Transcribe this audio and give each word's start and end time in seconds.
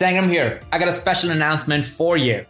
Sangram 0.00 0.30
here. 0.30 0.62
I 0.72 0.78
got 0.78 0.88
a 0.88 0.94
special 0.94 1.28
announcement 1.30 1.86
for 1.86 2.16
you. 2.16 2.46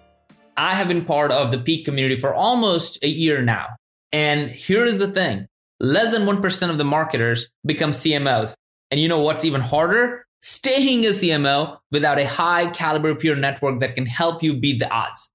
I 0.56 0.76
have 0.76 0.86
been 0.86 1.04
part 1.04 1.32
of 1.32 1.50
the 1.50 1.58
Peak 1.58 1.84
community 1.84 2.14
for 2.14 2.32
almost 2.32 3.02
a 3.02 3.08
year 3.08 3.42
now. 3.42 3.70
And 4.12 4.48
here 4.48 4.84
is 4.84 4.98
the 4.98 5.08
thing 5.08 5.48
less 5.80 6.12
than 6.12 6.26
1% 6.26 6.70
of 6.70 6.78
the 6.78 6.84
marketers 6.84 7.50
become 7.66 7.90
CMOs. 7.90 8.54
And 8.92 9.00
you 9.00 9.08
know 9.08 9.18
what's 9.18 9.44
even 9.44 9.62
harder? 9.62 10.24
Staying 10.42 11.04
a 11.06 11.08
CMO 11.08 11.76
without 11.90 12.20
a 12.20 12.24
high 12.24 12.70
caliber 12.70 13.16
peer 13.16 13.34
network 13.34 13.80
that 13.80 13.96
can 13.96 14.06
help 14.06 14.44
you 14.44 14.54
beat 14.54 14.78
the 14.78 14.88
odds. 14.88 15.32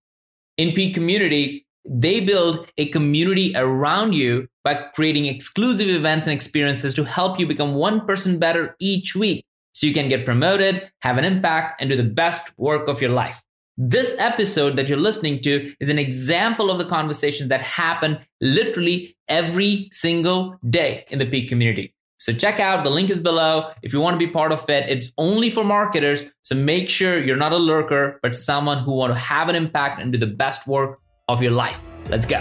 In 0.56 0.72
Peak 0.72 0.94
community, 0.94 1.66
they 1.84 2.22
build 2.22 2.66
a 2.78 2.88
community 2.92 3.52
around 3.58 4.14
you 4.14 4.48
by 4.64 4.76
creating 4.96 5.26
exclusive 5.26 5.90
events 5.90 6.28
and 6.28 6.34
experiences 6.34 6.94
to 6.94 7.04
help 7.04 7.42
you 7.42 7.46
become 7.46 7.74
1% 7.74 8.40
better 8.40 8.74
each 8.80 9.18
week 9.18 9.44
so 9.76 9.86
you 9.86 9.94
can 9.94 10.08
get 10.08 10.26
promoted, 10.26 10.90
have 11.02 11.18
an 11.18 11.26
impact, 11.26 11.82
and 11.82 11.90
do 11.90 11.98
the 11.98 12.04
best 12.04 12.58
work 12.58 12.88
of 12.88 13.02
your 13.02 13.12
life. 13.12 13.44
This 13.78 14.16
episode 14.18 14.78
that 14.78 14.88
you're 14.88 14.98
listening 14.98 15.42
to 15.42 15.74
is 15.82 15.90
an 15.90 16.00
example 16.00 16.72
of 16.72 16.78
the 16.78 16.86
conversation 16.86 17.50
that 17.50 17.62
happen 17.62 18.18
literally 18.40 19.18
every 19.28 19.90
single 19.92 20.58
day 20.70 21.04
in 21.10 21.20
the 21.20 21.26
Peak 21.26 21.50
community. 21.50 21.94
So 22.20 22.32
check 22.32 22.62
out 22.62 22.86
the 22.86 22.90
link 22.90 23.10
is 23.10 23.20
below. 23.20 23.70
If 23.82 23.92
you 23.92 24.00
want 24.00 24.14
to 24.14 24.26
be 24.26 24.32
part 24.32 24.54
of 24.54 24.68
it, 24.70 24.90
it's 24.90 25.12
only 25.18 25.50
for 25.50 25.66
marketers. 25.66 26.32
So 26.44 26.56
make 26.56 26.90
sure 26.90 27.22
you're 27.22 27.36
not 27.36 27.52
a 27.52 27.58
lurker, 27.58 28.18
but 28.24 28.34
someone 28.34 28.80
who 28.80 28.94
want 28.94 29.12
to 29.12 29.20
have 29.20 29.50
an 29.50 29.56
impact 29.56 30.02
and 30.02 30.14
do 30.14 30.18
the 30.18 30.26
best 30.26 30.66
work 30.68 31.02
of 31.28 31.44
your 31.44 31.52
life. 31.52 31.82
Let's 32.08 32.26
go. 32.26 32.40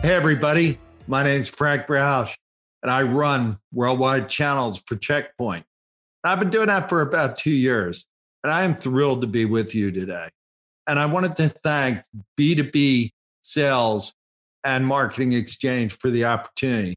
Hey 0.00 0.14
everybody, 0.14 0.78
my 1.06 1.22
name's 1.22 1.48
Frank 1.48 1.86
Rauch 1.86 2.34
and 2.82 2.90
I 2.90 3.02
run 3.02 3.58
worldwide 3.72 4.28
channels 4.28 4.82
for 4.86 4.96
Checkpoint. 4.96 5.64
I've 6.24 6.40
been 6.40 6.50
doing 6.50 6.66
that 6.66 6.88
for 6.88 7.00
about 7.00 7.38
two 7.38 7.50
years, 7.50 8.06
and 8.42 8.52
I 8.52 8.62
am 8.62 8.76
thrilled 8.76 9.22
to 9.22 9.26
be 9.26 9.44
with 9.44 9.74
you 9.74 9.90
today. 9.90 10.28
And 10.86 10.98
I 10.98 11.06
wanted 11.06 11.36
to 11.36 11.48
thank 11.48 12.02
B2B 12.38 13.10
Sales 13.42 14.14
and 14.64 14.86
Marketing 14.86 15.32
Exchange 15.32 15.96
for 15.98 16.10
the 16.10 16.24
opportunity. 16.24 16.94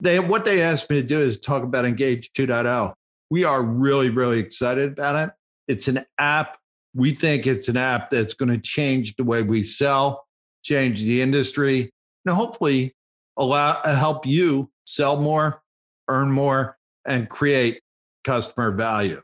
They, 0.00 0.18
what 0.20 0.44
they 0.44 0.60
asked 0.60 0.90
me 0.90 1.00
to 1.00 1.06
do 1.06 1.18
is 1.18 1.38
talk 1.38 1.62
about 1.62 1.84
Engage 1.84 2.32
2.0. 2.32 2.92
We 3.30 3.44
are 3.44 3.62
really, 3.62 4.10
really 4.10 4.38
excited 4.38 4.92
about 4.92 5.28
it. 5.28 5.34
It's 5.68 5.88
an 5.88 6.04
app. 6.18 6.58
We 6.94 7.12
think 7.12 7.46
it's 7.46 7.68
an 7.68 7.76
app 7.76 8.10
that's 8.10 8.34
going 8.34 8.50
to 8.50 8.58
change 8.58 9.16
the 9.16 9.24
way 9.24 9.42
we 9.42 9.62
sell, 9.62 10.26
change 10.62 11.00
the 11.00 11.22
industry, 11.22 11.90
and 12.26 12.34
hopefully 12.34 12.94
allow 13.36 13.80
help 13.82 14.26
you 14.26 14.70
sell 14.84 15.20
more, 15.20 15.62
earn 16.08 16.30
more, 16.30 16.76
and 17.06 17.28
create 17.28 17.80
customer 18.22 18.70
value. 18.70 19.22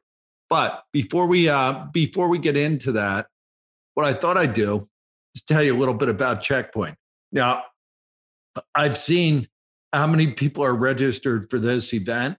But 0.49 0.83
before 0.93 1.27
we 1.27 1.49
uh, 1.49 1.87
before 1.93 2.29
we 2.29 2.39
get 2.39 2.57
into 2.57 2.93
that, 2.93 3.27
what 3.95 4.07
I 4.07 4.13
thought 4.13 4.37
I'd 4.37 4.55
do 4.55 4.85
is 5.35 5.43
tell 5.43 5.63
you 5.63 5.75
a 5.75 5.79
little 5.79 5.95
bit 5.95 6.09
about 6.09 6.43
Checkpoint. 6.43 6.97
Now, 7.33 7.65
I've 8.75 8.99
seen 8.99 9.49
how 9.93 10.07
many 10.07 10.29
people 10.29 10.65
are 10.65 10.75
registered 10.75 11.49
for 11.51 11.59
this 11.59 11.93
event. 11.93 12.37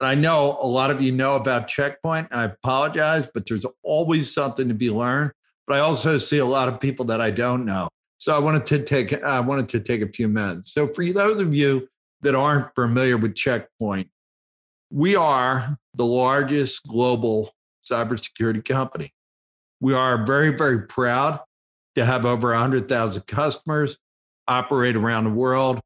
And 0.00 0.08
I 0.08 0.14
know 0.14 0.58
a 0.60 0.66
lot 0.66 0.90
of 0.90 1.00
you 1.00 1.12
know 1.12 1.36
about 1.36 1.68
Checkpoint. 1.68 2.28
I 2.30 2.44
apologize, 2.44 3.26
but 3.32 3.46
there's 3.46 3.64
always 3.82 4.32
something 4.32 4.68
to 4.68 4.74
be 4.74 4.90
learned. 4.90 5.32
But 5.66 5.76
I 5.76 5.80
also 5.80 6.18
see 6.18 6.38
a 6.38 6.46
lot 6.46 6.68
of 6.68 6.80
people 6.80 7.06
that 7.06 7.20
I 7.20 7.30
don't 7.30 7.64
know. 7.64 7.88
So 8.18 8.34
I 8.34 8.38
wanted 8.38 8.66
to 8.66 8.82
take 8.82 9.12
I 9.22 9.40
wanted 9.40 9.68
to 9.70 9.80
take 9.80 10.02
a 10.02 10.08
few 10.08 10.28
minutes. 10.28 10.72
So 10.72 10.86
for 10.86 11.04
those 11.04 11.40
of 11.40 11.54
you 11.54 11.88
that 12.22 12.34
aren't 12.34 12.74
familiar 12.74 13.16
with 13.16 13.34
Checkpoint, 13.34 14.08
we 14.90 15.16
are 15.16 15.78
the 15.94 16.06
largest 16.06 16.86
global 16.86 17.54
cybersecurity 17.90 18.64
company. 18.64 19.12
We 19.80 19.94
are 19.94 20.24
very, 20.24 20.56
very 20.56 20.82
proud 20.82 21.40
to 21.94 22.04
have 22.04 22.24
over 22.24 22.50
100,000 22.50 23.26
customers, 23.26 23.98
operate 24.48 24.96
around 24.96 25.24
the 25.24 25.30
world, 25.30 25.80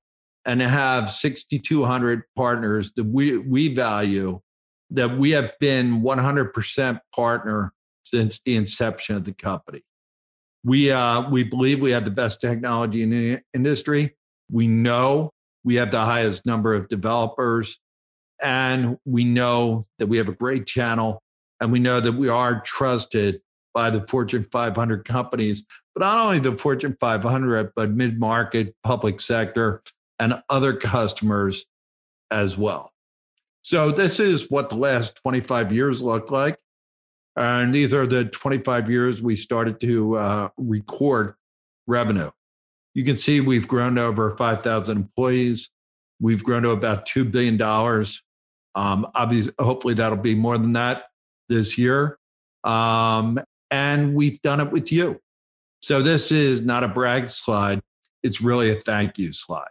and 0.45 0.61
have 0.61 1.11
6,200 1.11 2.23
partners 2.37 2.93
that 2.97 3.05
we, 3.05 3.37
we 3.37 3.73
value, 3.73 4.41
that 4.91 5.17
we 5.17 5.31
have 5.31 5.53
been 5.61 6.03
100% 6.03 7.01
partner 7.15 7.73
since 8.03 8.41
the 8.45 8.57
inception 8.57 9.17
of 9.17 9.25
the 9.25 9.35
company. 9.35 9.83
We, 10.65 10.91
uh, 10.91 11.29
we 11.31 11.43
believe 11.43 11.81
we 11.81 11.91
have 11.93 12.05
the 12.05 12.11
best 12.11 12.41
technology 12.41 13.03
in 13.03 13.11
the 13.11 13.41
industry. 13.55 14.17
We 14.51 14.67
know 14.67 15.33
we 15.65 15.77
have 15.77 15.91
the 15.91 16.05
highest 16.05 16.47
number 16.47 16.75
of 16.75 16.89
developers. 16.89 17.79
And 18.43 18.99
we 19.05 19.25
know 19.25 19.87
that 19.99 20.07
we 20.07 20.19
have 20.19 20.29
a 20.29 20.35
great 20.35 20.67
channel. 20.67 21.23
And 21.61 21.71
we 21.71 21.79
know 21.79 22.01
that 22.01 22.13
we 22.13 22.29
are 22.29 22.61
trusted 22.61 23.41
by 23.75 23.91
the 23.91 24.01
Fortune 24.01 24.47
500 24.51 25.05
companies, 25.05 25.65
but 25.95 26.01
not 26.01 26.25
only 26.25 26.39
the 26.39 26.53
Fortune 26.53 26.97
500, 26.99 27.73
but 27.77 27.91
mid 27.91 28.19
market, 28.19 28.75
public 28.83 29.21
sector, 29.21 29.83
and 30.19 30.43
other 30.49 30.75
customers 30.75 31.67
as 32.31 32.57
well. 32.57 32.93
So, 33.63 33.91
this 33.91 34.19
is 34.19 34.51
what 34.51 34.71
the 34.71 34.77
last 34.77 35.17
25 35.17 35.73
years 35.73 36.03
looked 36.03 36.31
like. 36.31 36.59
And 37.37 37.75
these 37.75 37.95
are 37.95 38.07
the 38.07 38.25
25 38.25 38.91
years 38.91 39.23
we 39.23 39.37
started 39.37 39.81
to 39.81 40.19
uh, 40.19 40.49
record 40.57 41.35
revenue. 41.87 42.31
You 42.95 43.05
can 43.05 43.17
see 43.17 43.41
we've 43.41 43.69
grown 43.69 43.95
to 43.95 44.03
over 44.03 44.31
5,000 44.33 44.97
employees. 44.97 45.71
We've 46.21 46.43
grown 46.43 46.63
to 46.65 46.71
about 46.71 47.07
$2 47.07 47.31
billion. 47.31 47.61
Um, 48.75 49.07
obviously, 49.15 49.53
hopefully, 49.59 49.95
that'll 49.95 50.19
be 50.19 50.35
more 50.35 50.59
than 50.59 50.73
that 50.75 51.05
this 51.49 51.79
year. 51.79 52.19
Um, 52.65 53.41
and 53.71 54.15
we've 54.15 54.41
done 54.43 54.61
it 54.61 54.71
with 54.71 54.93
you. 54.93 55.21
So, 55.83 56.03
this 56.03 56.31
is 56.31 56.65
not 56.65 56.85
a 56.85 56.89
brag 56.89 57.31
slide, 57.31 57.81
it's 58.23 58.41
really 58.41 58.71
a 58.71 58.75
thank 58.75 59.19
you 59.19 59.33
slide. 59.33 59.69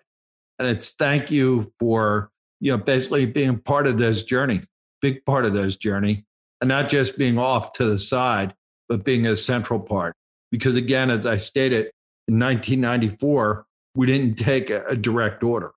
And 0.57 0.67
it's 0.67 0.91
thank 0.91 1.31
you 1.31 1.71
for, 1.79 2.31
you 2.59 2.71
know, 2.71 2.77
basically 2.77 3.25
being 3.25 3.59
part 3.59 3.87
of 3.87 3.97
this 3.97 4.23
journey, 4.23 4.61
big 5.01 5.23
part 5.25 5.45
of 5.45 5.53
this 5.53 5.77
journey, 5.77 6.25
not 6.67 6.89
just 6.89 7.17
being 7.17 7.37
off 7.37 7.73
to 7.73 7.85
the 7.85 7.99
side, 7.99 8.53
but 8.87 9.03
being 9.03 9.25
a 9.25 9.37
central 9.37 9.79
part. 9.79 10.15
Because 10.51 10.75
again, 10.75 11.09
as 11.09 11.25
I 11.25 11.37
stated, 11.37 11.91
in 12.27 12.39
1994, 12.39 13.65
we 13.95 14.07
didn't 14.07 14.35
take 14.35 14.69
a, 14.69 14.95
direct 14.95 15.43
order. 15.43 15.71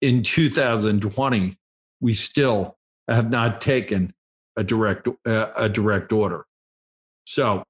In 0.00 0.22
2020, 0.22 1.56
we 2.00 2.14
still 2.14 2.76
have 3.08 3.30
not 3.30 3.60
taken 3.60 4.12
a 4.56 4.64
direct 4.64 5.08
uh, 5.26 5.48
a 5.56 5.68
direct 5.68 6.12
order. 6.12 6.44
So 7.24 7.64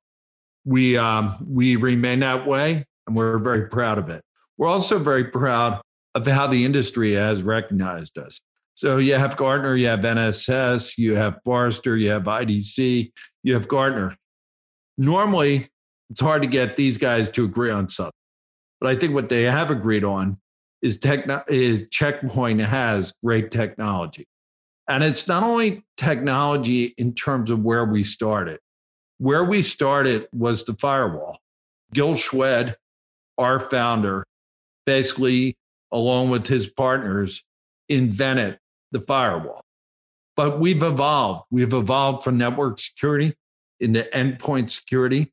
we 0.64 0.96
um, 0.96 1.36
we 1.46 1.76
remain 1.76 2.20
that 2.20 2.46
way, 2.46 2.86
and 3.06 3.16
we're 3.16 3.38
very 3.38 3.68
proud 3.68 3.98
of 3.98 4.08
it. 4.08 4.22
We're 4.58 4.68
also 4.68 4.98
very 4.98 5.24
proud 5.24 5.80
of 6.14 6.26
how 6.26 6.46
the 6.46 6.64
industry 6.64 7.12
has 7.12 7.42
recognized 7.42 8.18
us. 8.18 8.40
So 8.74 8.96
you 8.96 9.14
have 9.14 9.36
Gartner, 9.36 9.76
you 9.76 9.86
have 9.86 10.00
NSS, 10.00 10.96
you 10.98 11.14
have 11.14 11.38
Forrester, 11.44 11.96
you 11.96 12.10
have 12.10 12.24
IDC, 12.24 13.12
you 13.42 13.54
have 13.54 13.68
Gartner. 13.68 14.16
Normally, 14.96 15.68
it's 16.10 16.20
hard 16.20 16.42
to 16.42 16.48
get 16.48 16.76
these 16.76 16.98
guys 16.98 17.30
to 17.30 17.44
agree 17.44 17.70
on 17.70 17.88
something. 17.88 18.12
But 18.80 18.90
I 18.90 18.96
think 18.96 19.14
what 19.14 19.28
they 19.28 19.42
have 19.42 19.70
agreed 19.70 20.04
on 20.04 20.38
is 20.82 20.98
techno- 20.98 21.44
is 21.48 21.88
Checkpoint 21.90 22.60
has 22.60 23.14
great 23.24 23.50
technology. 23.50 24.26
And 24.88 25.04
it's 25.04 25.28
not 25.28 25.42
only 25.42 25.84
technology 25.96 26.94
in 26.98 27.14
terms 27.14 27.50
of 27.50 27.60
where 27.60 27.84
we 27.84 28.02
started. 28.02 28.58
Where 29.18 29.44
we 29.44 29.62
started 29.62 30.26
was 30.32 30.64
the 30.64 30.74
firewall. 30.74 31.38
Gil 31.94 32.14
Shwed, 32.14 32.74
our 33.38 33.60
founder, 33.60 34.24
basically, 34.84 35.56
along 35.92 36.30
with 36.30 36.48
his 36.48 36.68
partners, 36.68 37.44
invented 37.88 38.58
the 38.92 39.00
firewall. 39.00 39.62
But 40.36 40.60
we've 40.60 40.82
evolved. 40.82 41.44
We've 41.50 41.72
evolved 41.72 42.24
from 42.24 42.38
network 42.38 42.78
security 42.78 43.34
into 43.80 44.02
endpoint 44.14 44.70
security 44.70 45.32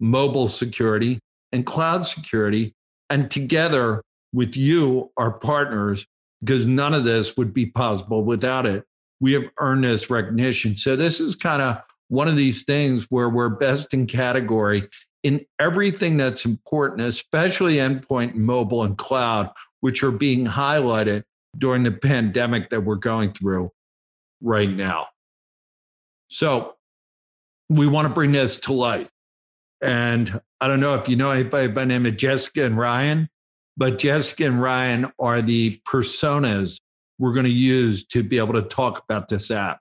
mobile 0.00 0.48
security, 0.48 1.20
and 1.52 1.66
cloud 1.66 2.06
security. 2.06 2.74
And 3.10 3.30
together 3.30 4.02
with 4.32 4.56
you, 4.56 5.10
our 5.16 5.32
partners, 5.32 6.06
because 6.40 6.66
none 6.66 6.94
of 6.94 7.04
this 7.04 7.36
would 7.36 7.52
be 7.52 7.66
possible 7.66 8.24
without 8.24 8.66
it. 8.66 8.84
We 9.20 9.32
have 9.32 9.48
earned 9.58 9.84
this 9.84 10.10
recognition. 10.10 10.76
So 10.76 10.94
this 10.94 11.20
is 11.20 11.34
kind 11.34 11.62
of 11.62 11.80
one 12.08 12.28
of 12.28 12.36
these 12.36 12.64
things 12.64 13.06
where 13.10 13.28
we're 13.28 13.48
best 13.48 13.92
in 13.92 14.06
category 14.06 14.88
in 15.24 15.44
everything 15.58 16.16
that's 16.16 16.44
important, 16.44 17.00
especially 17.00 17.74
endpoint, 17.76 18.34
mobile, 18.34 18.84
and 18.84 18.96
cloud, 18.96 19.50
which 19.80 20.02
are 20.04 20.12
being 20.12 20.46
highlighted 20.46 21.24
during 21.58 21.82
the 21.82 21.92
pandemic 21.92 22.70
that 22.70 22.82
we're 22.82 22.96
going 22.96 23.32
through 23.32 23.70
right 24.40 24.70
now. 24.70 25.08
So 26.28 26.76
we 27.68 27.86
want 27.86 28.08
to 28.08 28.14
bring 28.14 28.32
this 28.32 28.60
to 28.60 28.72
life. 28.72 29.10
And 29.82 30.40
I 30.60 30.68
don't 30.68 30.80
know 30.80 30.94
if 30.94 31.08
you 31.08 31.16
know 31.16 31.30
anybody 31.30 31.68
by 31.68 31.82
the 31.82 31.86
name 31.86 32.06
of 32.06 32.16
Jessica 32.16 32.64
and 32.64 32.76
Ryan, 32.76 33.28
but 33.76 33.98
Jessica 33.98 34.46
and 34.46 34.60
Ryan 34.60 35.12
are 35.20 35.40
the 35.42 35.80
personas 35.86 36.80
we're 37.18 37.32
going 37.32 37.44
to 37.44 37.50
use 37.50 38.04
to 38.06 38.22
be 38.22 38.38
able 38.38 38.54
to 38.54 38.62
talk 38.62 39.02
about 39.08 39.28
this 39.28 39.50
app. 39.50 39.80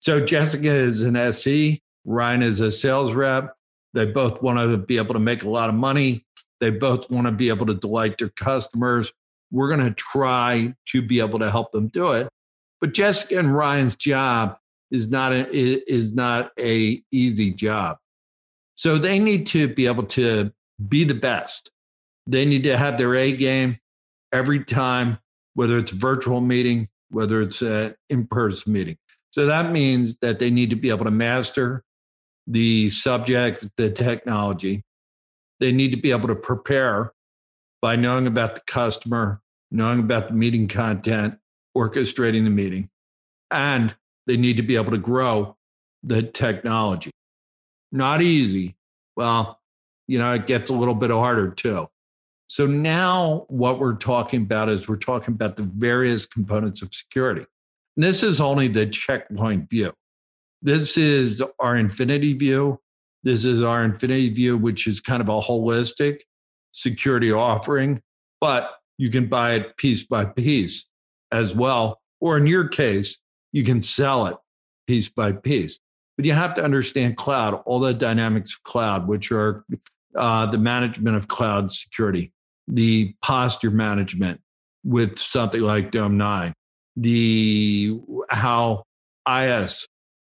So 0.00 0.24
Jessica 0.24 0.68
is 0.68 1.00
an 1.00 1.16
SE, 1.16 1.80
Ryan 2.04 2.42
is 2.42 2.60
a 2.60 2.70
sales 2.72 3.12
rep. 3.12 3.54
They 3.94 4.06
both 4.06 4.42
want 4.42 4.58
to 4.58 4.78
be 4.78 4.96
able 4.96 5.14
to 5.14 5.20
make 5.20 5.44
a 5.44 5.50
lot 5.50 5.68
of 5.68 5.74
money. 5.74 6.24
They 6.60 6.70
both 6.70 7.10
want 7.10 7.26
to 7.26 7.32
be 7.32 7.48
able 7.48 7.66
to 7.66 7.74
delight 7.74 8.18
their 8.18 8.30
customers. 8.30 9.12
We're 9.52 9.68
going 9.68 9.86
to 9.86 9.94
try 9.94 10.74
to 10.88 11.02
be 11.02 11.20
able 11.20 11.38
to 11.38 11.50
help 11.50 11.70
them 11.70 11.88
do 11.88 12.12
it. 12.12 12.28
But 12.80 12.94
Jessica 12.94 13.38
and 13.38 13.54
Ryan's 13.54 13.94
job 13.94 14.56
is 14.90 15.10
not 15.10 15.32
a, 15.32 15.46
is 15.54 16.14
not 16.14 16.50
a 16.58 17.00
easy 17.12 17.52
job. 17.52 17.98
So 18.74 18.98
they 18.98 19.20
need 19.20 19.46
to 19.48 19.68
be 19.68 19.86
able 19.86 20.04
to 20.04 20.52
be 20.88 21.04
the 21.04 21.14
best. 21.14 21.70
They 22.26 22.44
need 22.44 22.64
to 22.64 22.76
have 22.76 22.98
their 22.98 23.14
A 23.14 23.32
game 23.32 23.78
every 24.32 24.64
time, 24.64 25.18
whether 25.54 25.78
it's 25.78 25.92
virtual 25.92 26.40
meeting, 26.40 26.88
whether 27.10 27.42
it's 27.42 27.62
an 27.62 27.94
in 28.08 28.26
person 28.26 28.72
meeting. 28.72 28.96
So 29.30 29.46
that 29.46 29.70
means 29.70 30.16
that 30.22 30.38
they 30.38 30.50
need 30.50 30.70
to 30.70 30.76
be 30.76 30.90
able 30.90 31.04
to 31.04 31.10
master 31.10 31.84
the 32.46 32.88
subjects, 32.88 33.70
the 33.76 33.90
technology. 33.90 34.82
They 35.60 35.72
need 35.72 35.90
to 35.90 36.00
be 36.00 36.10
able 36.10 36.28
to 36.28 36.34
prepare 36.34 37.12
by 37.80 37.96
knowing 37.96 38.26
about 38.26 38.54
the 38.54 38.62
customer, 38.66 39.40
knowing 39.72 40.00
about 40.00 40.28
the 40.28 40.34
meeting 40.34 40.68
content, 40.68 41.38
orchestrating 41.76 42.44
the 42.44 42.50
meeting, 42.50 42.90
and 43.50 43.96
they 44.26 44.36
need 44.36 44.56
to 44.58 44.62
be 44.62 44.76
able 44.76 44.90
to 44.90 44.98
grow 44.98 45.56
the 46.02 46.22
technology. 46.22 47.10
Not 47.90 48.22
easy. 48.22 48.76
Well, 49.16 49.60
you 50.06 50.18
know, 50.18 50.32
it 50.34 50.46
gets 50.46 50.70
a 50.70 50.74
little 50.74 50.94
bit 50.94 51.10
harder 51.10 51.50
too. 51.50 51.88
So 52.46 52.66
now 52.66 53.46
what 53.48 53.78
we're 53.78 53.96
talking 53.96 54.42
about 54.42 54.68
is 54.68 54.86
we're 54.86 54.96
talking 54.96 55.34
about 55.34 55.56
the 55.56 55.62
various 55.62 56.26
components 56.26 56.82
of 56.82 56.92
security. 56.92 57.46
And 57.96 58.04
this 58.04 58.22
is 58.22 58.40
only 58.40 58.68
the 58.68 58.86
checkpoint 58.86 59.70
view. 59.70 59.92
This 60.60 60.96
is 60.96 61.42
our 61.58 61.76
infinity 61.76 62.34
view. 62.34 62.78
This 63.22 63.44
is 63.44 63.62
our 63.62 63.84
infinity 63.84 64.28
view, 64.30 64.58
which 64.58 64.86
is 64.86 65.00
kind 65.00 65.22
of 65.22 65.28
a 65.28 65.40
holistic 65.40 66.20
security 66.72 67.32
offering, 67.32 68.02
but 68.40 68.72
you 68.98 69.10
can 69.10 69.26
buy 69.26 69.54
it 69.54 69.76
piece 69.76 70.04
by 70.04 70.24
piece 70.24 70.86
as 71.30 71.54
well. 71.54 72.00
Or 72.20 72.36
in 72.36 72.46
your 72.46 72.68
case, 72.68 73.18
you 73.52 73.64
can 73.64 73.82
sell 73.82 74.26
it 74.26 74.36
piece 74.86 75.08
by 75.08 75.32
piece. 75.32 75.78
But 76.16 76.26
you 76.26 76.34
have 76.34 76.54
to 76.54 76.64
understand 76.64 77.16
cloud, 77.16 77.62
all 77.64 77.80
the 77.80 77.94
dynamics 77.94 78.54
of 78.54 78.62
cloud, 78.64 79.08
which 79.08 79.32
are 79.32 79.64
uh, 80.14 80.46
the 80.46 80.58
management 80.58 81.16
of 81.16 81.28
cloud 81.28 81.72
security, 81.72 82.32
the 82.68 83.14
posture 83.22 83.70
management 83.70 84.40
with 84.84 85.18
something 85.18 85.60
like 85.60 85.90
Dome9, 85.90 86.52
the 86.96 87.98
how 88.28 88.84
IaaS 89.26 89.86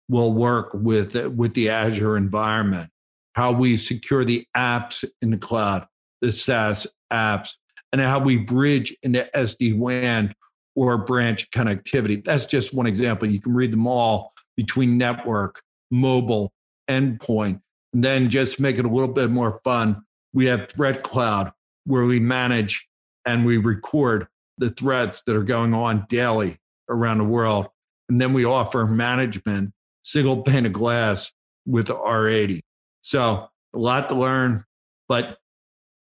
will 0.08 0.32
work 0.32 0.70
with 0.74 1.14
with 1.28 1.54
the 1.54 1.68
Azure 1.68 2.16
environment, 2.16 2.90
how 3.34 3.52
we 3.52 3.76
secure 3.76 4.24
the 4.24 4.46
apps 4.56 5.04
in 5.20 5.30
the 5.30 5.36
cloud, 5.36 5.86
the 6.20 6.32
SaaS 6.32 6.86
apps, 7.12 7.54
and 7.94 8.02
how 8.02 8.18
we 8.18 8.36
bridge 8.36 8.92
into 9.04 9.24
SD 9.36 9.78
WAN 9.78 10.34
or 10.74 10.98
branch 10.98 11.48
connectivity. 11.52 12.24
That's 12.24 12.44
just 12.44 12.74
one 12.74 12.88
example. 12.88 13.28
You 13.28 13.40
can 13.40 13.54
read 13.54 13.72
them 13.72 13.86
all 13.86 14.32
between 14.56 14.98
network, 14.98 15.62
mobile, 15.92 16.52
endpoint, 16.90 17.60
and 17.92 18.02
then 18.02 18.30
just 18.30 18.58
make 18.58 18.78
it 18.78 18.84
a 18.84 18.88
little 18.88 19.14
bit 19.14 19.30
more 19.30 19.60
fun. 19.62 20.02
We 20.32 20.46
have 20.46 20.68
Threat 20.68 21.04
Cloud 21.04 21.52
where 21.84 22.04
we 22.04 22.18
manage 22.18 22.88
and 23.24 23.46
we 23.46 23.58
record 23.58 24.26
the 24.58 24.70
threats 24.70 25.22
that 25.26 25.36
are 25.36 25.44
going 25.44 25.72
on 25.72 26.04
daily 26.08 26.56
around 26.88 27.18
the 27.18 27.24
world. 27.24 27.68
And 28.08 28.20
then 28.20 28.32
we 28.32 28.44
offer 28.44 28.88
management 28.88 29.72
single 30.02 30.42
pane 30.42 30.66
of 30.66 30.72
glass 30.72 31.32
with 31.64 31.86
R80. 31.86 32.62
So 33.02 33.48
a 33.72 33.78
lot 33.78 34.08
to 34.08 34.16
learn. 34.16 34.64
But 35.08 35.38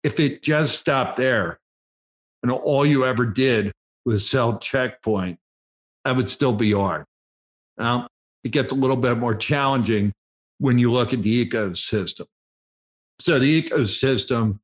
if 0.04 0.20
it 0.20 0.44
just 0.44 0.78
stopped 0.78 1.18
there 1.18 1.59
and 2.44 2.52
all 2.52 2.86
you 2.86 3.06
ever 3.06 3.26
did 3.26 3.72
was 4.06 4.28
sell 4.30 4.58
checkpoint, 4.60 5.40
that 6.06 6.16
would 6.16 6.30
still 6.30 6.54
be 6.54 6.72
hard. 6.72 7.06
Now, 7.78 8.08
it 8.44 8.52
gets 8.52 8.72
a 8.72 8.76
little 8.76 8.98
bit 8.98 9.18
more 9.18 9.36
challenging 9.36 10.14
when 10.60 10.80
you 10.80 10.92
look 10.92 11.14
at 11.14 11.22
the 11.22 11.46
ecosystem. 11.46 12.26
So 13.20 13.40
the 13.40 13.62
ecosystem, 13.62 14.60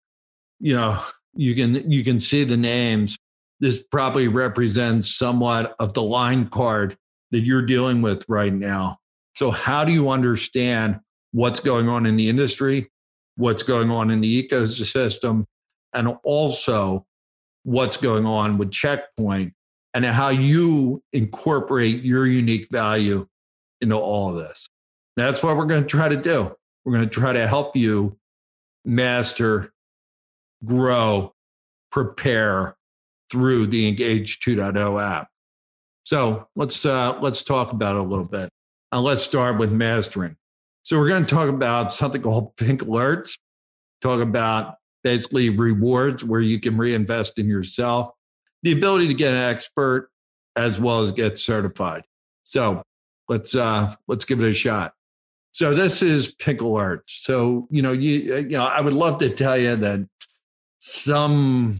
you 0.60 0.76
know, 0.76 1.02
you 1.36 1.54
can 1.56 1.90
you 1.92 2.04
can 2.04 2.20
see 2.20 2.44
the 2.44 2.58
names. 2.58 3.18
This 3.60 3.84
probably 3.84 4.28
represents 4.28 5.14
somewhat 5.14 5.76
of 5.80 5.94
the 5.94 6.04
line 6.04 6.48
card 6.48 6.98
that 7.32 7.42
you're 7.42 7.66
dealing 7.66 8.02
with 8.02 8.26
right 8.30 8.54
now. 8.54 9.00
So, 9.36 9.52
how 9.52 9.84
do 9.84 9.92
you 9.92 10.10
understand 10.10 11.00
what's 11.32 11.60
going 11.60 11.90
on 11.90 12.06
in 12.06 12.16
the 12.16 12.30
industry, 12.30 12.90
what's 13.36 13.64
going 13.64 13.92
on 13.92 14.10
in 14.10 14.22
the 14.22 14.48
ecosystem, 14.48 15.46
and 15.94 16.16
also 16.24 17.06
what's 17.66 17.98
going 17.98 18.26
on 18.26 18.58
with 18.58 18.72
Checkpoint 18.72 19.54
and 19.94 20.06
how 20.06 20.30
you 20.30 21.04
incorporate 21.12 22.04
your 22.04 22.26
unique 22.26 22.68
value 22.72 23.28
into 23.82 23.96
all 23.96 24.30
of 24.30 24.36
this? 24.36 24.70
That's 25.18 25.42
what 25.42 25.58
we're 25.58 25.66
going 25.66 25.84
to 25.84 25.90
try 25.90 26.08
to 26.08 26.16
do. 26.16 26.56
We're 26.84 26.94
going 26.94 27.10
to 27.10 27.14
try 27.14 27.34
to 27.34 27.48
help 27.48 27.76
you 27.76 28.18
master, 28.86 29.74
grow, 30.64 31.34
prepare 31.92 32.76
through 33.32 33.68
the 33.68 33.88
Engage 33.88 34.40
2.0 34.40 35.02
app. 35.02 35.30
So 36.04 36.48
let's 36.56 36.86
uh, 36.86 37.18
let's 37.20 37.42
talk 37.42 37.72
about 37.72 37.96
it 37.96 38.00
a 38.00 38.04
little 38.04 38.26
bit. 38.26 38.50
And 38.92 39.04
let's 39.04 39.24
start 39.24 39.58
with 39.58 39.72
mastering. 39.72 40.36
So 40.84 41.00
we're 41.00 41.08
going 41.08 41.26
to 41.26 41.30
talk 41.30 41.50
about 41.50 41.92
something 41.92 42.22
called 42.22 42.56
pink 42.58 42.82
alerts, 42.82 43.40
talk 44.02 44.22
about 44.22 44.76
basically 45.06 45.52
rewards 45.52 46.24
where 46.24 46.42
you 46.42 46.60
can 46.60 46.76
reinvest 46.76 47.38
in 47.38 47.48
yourself, 47.48 48.10
the 48.64 48.72
ability 48.72 49.08
to 49.08 49.14
get 49.14 49.32
an 49.32 49.38
expert 49.38 50.10
as 50.56 50.80
well 50.80 51.02
as 51.02 51.12
get 51.12 51.38
certified. 51.38 52.04
So 52.44 52.82
let's 53.30 53.56
uh 53.56 53.94
let's 54.08 54.26
give 54.26 54.42
it 54.42 54.50
a 54.50 54.54
shot. 54.54 54.94
So 55.52 55.76
this 55.76 56.02
is 56.02 56.34
pink 56.34 56.60
alerts. 56.60 57.04
So, 57.06 57.68
you 57.70 57.84
know, 57.84 57.92
you 57.92 58.38
you 58.38 58.50
know, 58.50 58.66
I 58.66 58.82
would 58.82 58.94
love 58.94 59.20
to 59.20 59.30
tell 59.30 59.58
you 59.58 59.76
that 59.76 60.10
some 60.80 61.78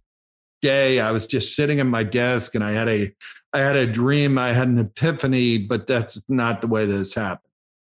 day 0.62 1.00
I 1.00 1.12
was 1.12 1.26
just 1.26 1.56
sitting 1.56 1.80
at 1.80 1.88
my 1.88 2.04
desk 2.04 2.54
and 2.54 2.64
I 2.64 2.74
had 2.74 2.88
a 2.88 3.12
I 3.54 3.60
had 3.60 3.76
a 3.76 3.88
dream, 3.88 4.38
I 4.38 4.50
had 4.50 4.68
an 4.68 4.78
epiphany, 4.78 5.58
but 5.58 5.88
that's 5.88 6.30
not 6.30 6.62
the 6.62 6.68
way 6.68 6.86
this 6.86 7.16
happened. 7.16 7.52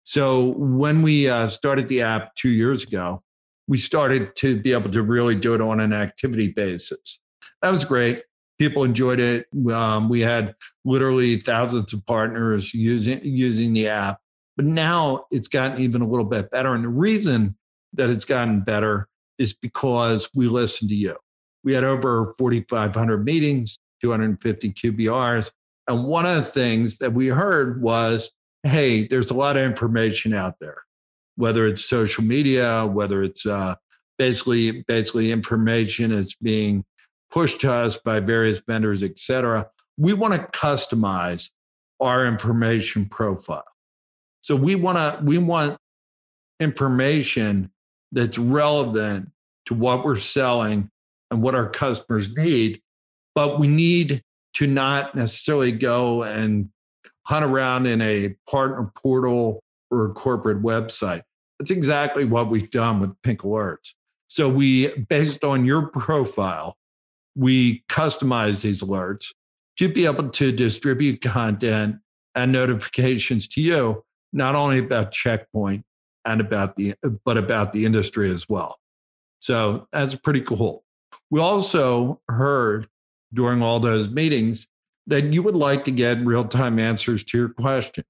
So 0.04 0.54
when 0.56 1.02
we 1.02 1.28
uh, 1.28 1.48
started 1.48 1.88
the 1.88 2.00
app 2.00 2.34
two 2.34 2.48
years 2.48 2.82
ago, 2.84 3.22
we 3.68 3.78
started 3.78 4.34
to 4.36 4.58
be 4.60 4.72
able 4.72 4.90
to 4.90 5.02
really 5.02 5.36
do 5.36 5.54
it 5.54 5.60
on 5.60 5.78
an 5.78 5.92
activity 5.92 6.48
basis. 6.48 7.20
That 7.62 7.70
was 7.70 7.84
great. 7.84 8.24
People 8.58 8.82
enjoyed 8.82 9.20
it. 9.20 9.46
Um, 9.72 10.08
we 10.08 10.20
had 10.20 10.54
literally 10.84 11.36
thousands 11.36 11.92
of 11.92 12.04
partners 12.06 12.74
using 12.74 13.20
using 13.22 13.72
the 13.74 13.88
app. 13.88 14.18
But 14.56 14.64
now 14.64 15.26
it's 15.30 15.46
gotten 15.46 15.80
even 15.80 16.02
a 16.02 16.08
little 16.08 16.24
bit 16.24 16.50
better. 16.50 16.74
And 16.74 16.82
the 16.82 16.88
reason 16.88 17.56
that 17.92 18.10
it's 18.10 18.24
gotten 18.24 18.62
better 18.62 19.08
is 19.38 19.54
because 19.54 20.28
we 20.34 20.48
listen 20.48 20.88
to 20.88 20.94
you. 20.94 21.16
We 21.62 21.74
had 21.74 21.84
over 21.84 22.34
4,500 22.38 23.24
meetings, 23.24 23.78
250 24.02 24.72
QBRs. 24.72 25.52
And 25.86 26.04
one 26.04 26.26
of 26.26 26.34
the 26.34 26.42
things 26.42 26.98
that 26.98 27.12
we 27.12 27.28
heard 27.28 27.80
was 27.82 28.32
hey, 28.64 29.06
there's 29.06 29.30
a 29.30 29.34
lot 29.34 29.56
of 29.56 29.62
information 29.62 30.34
out 30.34 30.56
there, 30.60 30.82
whether 31.38 31.66
it's 31.68 31.84
social 31.84 32.24
media, 32.24 32.84
whether 32.84 33.22
it's 33.22 33.46
uh, 33.46 33.76
basically 34.18 34.82
basically 34.88 35.30
information 35.30 36.10
that's 36.10 36.34
being 36.34 36.84
pushed 37.30 37.60
to 37.60 37.72
us 37.72 37.96
by 37.96 38.18
various 38.18 38.60
vendors, 38.60 39.02
et 39.04 39.16
cetera. 39.16 39.68
We 39.96 40.14
want 40.14 40.34
to 40.34 40.40
customize 40.58 41.50
our 42.00 42.26
information 42.26 43.06
profile. 43.06 43.64
So 44.40 44.56
we 44.56 44.74
want 44.74 44.98
to 44.98 45.24
we 45.24 45.38
want 45.38 45.78
information 46.58 47.70
that's 48.10 48.38
relevant 48.38 49.30
to 49.66 49.74
what 49.74 50.04
we're 50.04 50.16
selling 50.16 50.90
and 51.30 51.40
what 51.40 51.54
our 51.54 51.70
customers 51.70 52.36
need, 52.36 52.80
but 53.34 53.60
we 53.60 53.68
need 53.68 54.22
to 54.54 54.66
not 54.66 55.14
necessarily 55.14 55.70
go 55.70 56.24
and 56.24 56.70
hunt 57.26 57.44
around 57.44 57.86
in 57.86 58.00
a 58.00 58.34
partner 58.50 58.90
portal 58.96 59.62
or 59.90 60.06
a 60.06 60.12
corporate 60.12 60.62
website. 60.62 61.22
That's 61.58 61.70
exactly 61.70 62.24
what 62.24 62.48
we've 62.48 62.70
done 62.70 63.00
with 63.00 63.20
Pink 63.22 63.40
Alerts. 63.40 63.94
So 64.28 64.48
we, 64.48 64.92
based 64.94 65.42
on 65.42 65.64
your 65.64 65.88
profile, 65.88 66.76
we 67.34 67.82
customize 67.88 68.62
these 68.62 68.82
alerts 68.82 69.32
to 69.78 69.88
be 69.88 70.06
able 70.06 70.28
to 70.28 70.52
distribute 70.52 71.20
content 71.20 71.96
and 72.34 72.52
notifications 72.52 73.48
to 73.48 73.60
you, 73.60 74.04
not 74.32 74.54
only 74.54 74.78
about 74.78 75.12
Checkpoint 75.12 75.84
and 76.24 76.40
about 76.40 76.76
the, 76.76 76.94
but 77.24 77.36
about 77.36 77.72
the 77.72 77.84
industry 77.84 78.30
as 78.30 78.48
well. 78.48 78.78
So 79.40 79.86
that's 79.92 80.14
pretty 80.14 80.40
cool. 80.40 80.84
We 81.30 81.40
also 81.40 82.20
heard 82.28 82.88
during 83.32 83.62
all 83.62 83.80
those 83.80 84.08
meetings 84.08 84.68
that 85.06 85.32
you 85.32 85.42
would 85.42 85.56
like 85.56 85.84
to 85.84 85.90
get 85.90 86.18
real 86.18 86.44
time 86.44 86.78
answers 86.78 87.24
to 87.24 87.38
your 87.38 87.48
questions, 87.48 88.06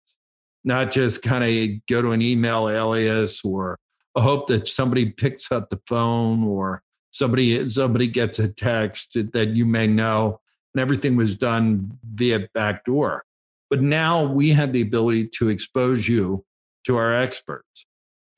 not 0.65 0.91
just 0.91 1.23
kind 1.23 1.45
of 1.45 1.87
go 1.87 2.03
to 2.03 2.13
an 2.13 2.23
email 2.23 2.69
alias 2.69 3.45
or 3.45 3.79
hope 4.21 4.49
that 4.49 4.67
somebody 4.67 5.07
picks 5.11 5.51
up 5.53 5.71
the 5.71 5.81
phone 5.87 6.45
or 6.45 6.83
somebody 7.11 7.69
somebody 7.69 8.07
gets 8.07 8.39
a 8.39 8.53
text 8.53 9.17
that 9.33 9.49
you 9.51 9.65
may 9.65 9.87
know 9.87 10.41
and 10.75 10.81
everything 10.81 11.17
was 11.17 11.37
done 11.37 11.99
via 12.15 12.49
backdoor. 12.55 13.25
But 13.71 13.83
now 13.83 14.25
we 14.25 14.51
have 14.51 14.73
the 14.73 14.81
ability 14.81 15.29
to 15.39 15.49
expose 15.49 16.09
you 16.09 16.45
to 16.87 16.97
our 16.97 17.15
experts, 17.15 17.87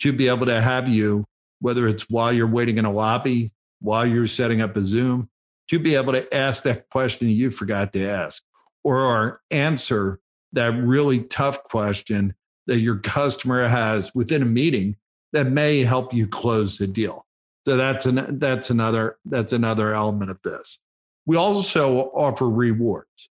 to 0.00 0.12
be 0.12 0.29
able 0.29 0.47
to 0.47 0.61
have 0.61 0.89
you, 0.89 1.25
whether 1.61 1.87
it's 1.87 2.09
while 2.09 2.33
you're 2.33 2.47
waiting 2.47 2.79
in 2.79 2.85
a 2.85 2.93
lobby, 2.93 3.53
while 3.81 4.07
you're 4.07 4.27
setting 4.27 4.61
up 4.61 4.77
a 4.77 4.85
Zoom, 4.85 5.29
to 5.69 5.79
be 5.79 5.95
able 5.95 6.12
to 6.12 6.35
ask 6.35 6.65
that 6.65 6.89
question 6.89 7.29
you 7.29 7.50
forgot 7.50 7.93
to 7.93 8.05
ask 8.05 8.43
or 8.83 9.41
answer 9.50 10.19
that 10.52 10.73
really 10.75 11.21
tough 11.25 11.62
question 11.64 12.35
that 12.66 12.80
your 12.80 12.99
customer 12.99 13.66
has 13.66 14.14
within 14.14 14.42
a 14.42 14.47
meeting 14.47 14.97
that 15.33 15.47
may 15.47 15.80
help 15.80 16.12
you 16.12 16.26
close 16.26 16.78
the 16.78 16.87
deal. 16.87 17.26
So 17.66 17.76
that's 17.76 18.07
an 18.07 18.38
that's 18.38 18.71
another 18.71 19.19
that's 19.25 19.52
another 19.52 19.95
element 19.95 20.30
of 20.30 20.38
this. 20.42 20.78
We 21.26 21.37
also 21.37 22.11
offer 22.14 22.49
rewards. 22.49 23.28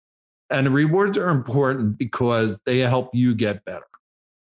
And 0.50 0.66
the 0.66 0.70
rewards 0.70 1.18
are 1.18 1.30
important 1.30 1.98
because 1.98 2.58
they 2.66 2.78
help 2.78 3.10
you 3.12 3.34
get 3.34 3.64
better. 3.64 3.86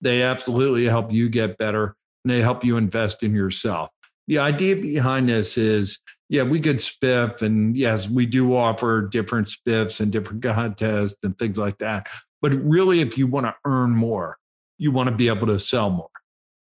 They 0.00 0.22
absolutely 0.22 0.84
help 0.84 1.12
you 1.12 1.28
get 1.28 1.58
better 1.58 1.94
and 2.24 2.32
they 2.32 2.40
help 2.40 2.64
you 2.64 2.76
invest 2.76 3.22
in 3.22 3.34
yourself. 3.34 3.90
The 4.28 4.38
idea 4.38 4.76
behind 4.76 5.28
this 5.28 5.58
is 5.58 5.98
yeah, 6.30 6.44
we 6.44 6.60
could 6.60 6.76
spiff, 6.76 7.42
and 7.42 7.76
yes, 7.76 8.08
we 8.08 8.24
do 8.24 8.54
offer 8.54 9.02
different 9.02 9.48
spiffs 9.48 10.00
and 10.00 10.12
different 10.12 10.42
contests 10.44 11.18
and 11.24 11.36
things 11.36 11.58
like 11.58 11.78
that. 11.78 12.08
But 12.42 12.52
really, 12.52 13.00
if 13.00 13.18
you 13.18 13.26
want 13.26 13.46
to 13.46 13.54
earn 13.64 13.90
more, 13.90 14.38
you 14.78 14.90
want 14.90 15.08
to 15.08 15.14
be 15.14 15.28
able 15.28 15.46
to 15.48 15.58
sell 15.58 15.90
more. 15.90 16.08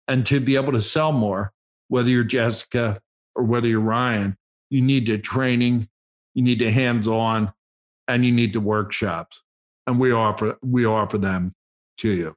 And 0.08 0.26
to 0.26 0.40
be 0.40 0.56
able 0.56 0.72
to 0.72 0.80
sell 0.80 1.12
more, 1.12 1.52
whether 1.88 2.10
you're 2.10 2.24
Jessica 2.24 3.00
or 3.34 3.44
whether 3.44 3.68
you're 3.68 3.80
Ryan, 3.80 4.36
you 4.68 4.82
need 4.82 5.06
the 5.06 5.18
training, 5.18 5.88
you 6.34 6.42
need 6.42 6.58
the 6.58 6.70
hands-on, 6.70 7.52
and 8.08 8.24
you 8.24 8.32
need 8.32 8.52
the 8.52 8.60
workshops. 8.60 9.42
And 9.86 9.98
we 9.98 10.12
offer 10.12 10.58
we 10.62 10.84
offer 10.84 11.18
them 11.18 11.54
to 11.98 12.10
you. 12.10 12.36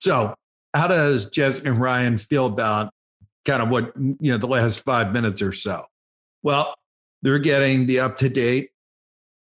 So, 0.00 0.34
how 0.74 0.88
does 0.88 1.30
Jessica 1.30 1.68
and 1.68 1.80
Ryan 1.80 2.18
feel 2.18 2.46
about 2.46 2.92
kind 3.44 3.62
of 3.62 3.68
what 3.68 3.92
you 3.96 4.32
know 4.32 4.38
the 4.38 4.46
last 4.46 4.80
five 4.80 5.12
minutes 5.12 5.42
or 5.42 5.52
so. 5.52 5.84
Well, 6.42 6.74
they're 7.22 7.38
getting 7.38 7.86
the 7.86 8.00
up 8.00 8.18
to 8.18 8.28
date, 8.28 8.70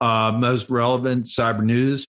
uh, 0.00 0.36
most 0.38 0.70
relevant 0.70 1.24
cyber 1.24 1.62
news 1.62 2.06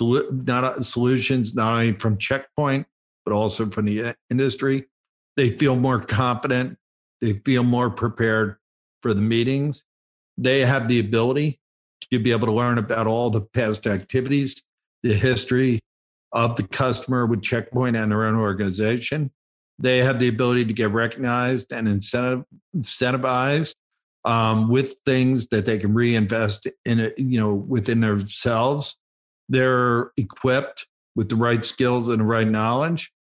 not 0.00 0.84
solutions, 0.84 1.54
not 1.54 1.72
only 1.74 1.92
from 1.92 2.18
Checkpoint 2.18 2.86
but 3.24 3.32
also 3.32 3.66
from 3.66 3.86
the 3.86 4.14
industry. 4.30 4.86
They 5.36 5.50
feel 5.50 5.76
more 5.76 6.00
confident. 6.00 6.76
They 7.20 7.34
feel 7.34 7.64
more 7.64 7.90
prepared 7.90 8.56
for 9.02 9.14
the 9.14 9.22
meetings. 9.22 9.82
They 10.36 10.60
have 10.60 10.88
the 10.88 11.00
ability 11.00 11.58
to 12.10 12.18
be 12.18 12.32
able 12.32 12.46
to 12.46 12.52
learn 12.52 12.78
about 12.78 13.06
all 13.06 13.30
the 13.30 13.40
past 13.40 13.86
activities, 13.86 14.62
the 15.02 15.14
history 15.14 15.80
of 16.32 16.56
the 16.56 16.64
customer 16.64 17.24
with 17.24 17.42
Checkpoint 17.42 17.96
and 17.96 18.12
their 18.12 18.24
own 18.24 18.36
organization. 18.36 19.30
They 19.78 19.98
have 19.98 20.18
the 20.18 20.28
ability 20.28 20.66
to 20.66 20.72
get 20.72 20.90
recognized 20.90 21.72
and 21.72 21.88
incentive, 21.88 22.44
incentivized 22.76 23.74
um, 24.24 24.68
with 24.68 24.96
things 25.04 25.48
that 25.48 25.66
they 25.66 25.78
can 25.78 25.94
reinvest 25.94 26.66
in, 26.84 27.00
it, 27.00 27.18
you 27.18 27.38
know, 27.38 27.54
within 27.54 28.00
themselves. 28.00 28.96
They're 29.48 30.12
equipped 30.16 30.86
with 31.14 31.28
the 31.28 31.36
right 31.36 31.64
skills 31.64 32.08
and 32.08 32.20
the 32.20 32.24
right 32.24 32.48
knowledge, 32.48 33.12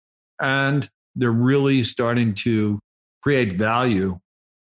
and 0.40 0.88
they're 1.14 1.30
really 1.32 1.82
starting 1.82 2.34
to 2.34 2.78
create 3.22 3.52
value 3.52 4.18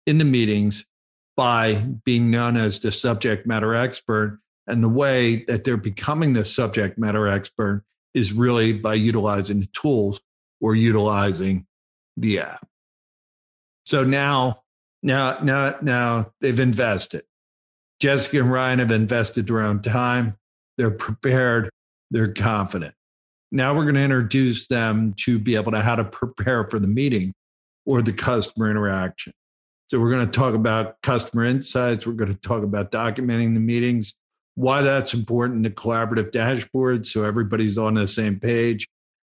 in 0.06 0.18
the 0.18 0.26
meetings 0.26 0.86
by 1.36 1.86
being 2.06 2.32
known 2.32 2.58
as 2.58 2.80
the 2.80 2.92
subject 2.92 3.46
matter 3.46 3.76
expert. 3.76 4.40
And 4.66 4.84
the 4.84 4.90
way 4.90 5.46
that 5.46 5.64
they're 5.64 5.78
becoming 5.78 6.34
the 6.34 6.44
subject 6.44 6.98
matter 6.98 7.28
expert 7.28 7.84
is 8.14 8.34
really 8.34 8.74
by 8.74 8.96
utilizing 8.96 9.60
the 9.60 9.70
tools 9.74 10.22
or 10.60 10.76
utilizing 10.76 11.66
the 12.18 12.40
app. 12.40 12.68
So 13.86 14.04
now, 14.04 14.64
now, 15.04 15.40
now, 15.42 15.76
now 15.82 16.32
they've 16.42 16.60
invested. 16.60 17.24
Jessica 18.00 18.40
and 18.40 18.52
Ryan 18.52 18.80
have 18.80 18.92
invested 18.92 19.48
their 19.48 19.62
own 19.62 19.82
time. 19.82 20.38
They're 20.78 20.92
prepared. 20.92 21.70
They're 22.12 22.32
confident. 22.32 22.94
Now 23.52 23.74
we're 23.74 23.84
going 23.84 23.96
to 23.96 24.04
introduce 24.04 24.68
them 24.68 25.14
to 25.20 25.40
be 25.40 25.56
able 25.56 25.72
to 25.72 25.82
how 25.82 25.96
to 25.96 26.04
prepare 26.04 26.70
for 26.70 26.80
the 26.80 26.88
meeting 26.88 27.34
or 27.86 28.02
the 28.02 28.14
customer 28.14 28.70
interaction. 28.70 29.34
So 29.88 30.00
we're 30.00 30.12
going 30.12 30.26
to 30.26 30.32
talk 30.32 30.54
about 30.54 31.02
customer 31.02 31.46
insights. 31.46 32.06
We're 32.06 32.14
going 32.14 32.34
to 32.34 32.42
talk 32.42 32.64
about 32.64 32.92
documenting 32.92 33.54
the 33.54 33.62
meetings, 33.62 34.16
why 34.56 34.82
that's 34.82 35.14
important 35.14 35.64
to 35.64 35.70
collaborative 35.70 36.32
dashboards 36.32 37.06
so 37.06 37.24
everybody's 37.24 37.78
on 37.78 37.94
the 37.94 38.08
same 38.08 38.40
page. 38.40 38.88